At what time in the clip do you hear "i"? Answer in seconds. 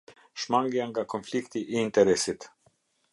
1.75-1.79